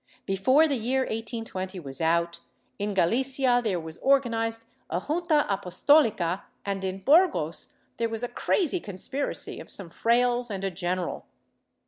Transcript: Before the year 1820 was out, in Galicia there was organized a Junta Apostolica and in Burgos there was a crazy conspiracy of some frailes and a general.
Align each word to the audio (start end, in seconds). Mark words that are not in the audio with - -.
Before 0.25 0.67
the 0.67 0.77
year 0.77 1.01
1820 1.01 1.79
was 1.79 2.01
out, 2.01 2.39
in 2.79 2.95
Galicia 2.95 3.61
there 3.63 3.79
was 3.79 3.99
organized 3.99 4.65
a 4.89 4.99
Junta 5.01 5.45
Apostolica 5.47 6.41
and 6.65 6.83
in 6.83 7.03
Burgos 7.03 7.73
there 7.97 8.09
was 8.09 8.23
a 8.23 8.27
crazy 8.27 8.79
conspiracy 8.79 9.59
of 9.59 9.69
some 9.69 9.91
frailes 9.91 10.49
and 10.49 10.63
a 10.63 10.71
general. 10.71 11.27